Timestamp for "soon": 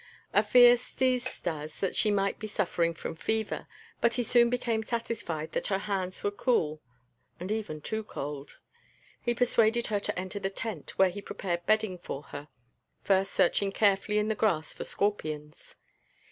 4.23-4.49